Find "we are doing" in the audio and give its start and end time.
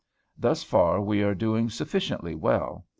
0.99-1.69